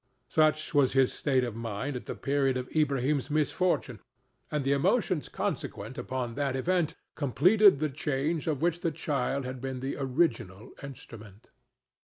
[0.29, 3.99] Such was his state of mind at the period of Ilbrahim's misfortune,
[4.49, 9.61] and the emotions consequent upon that event completed the change of which the child had
[9.61, 11.51] been the original instrument.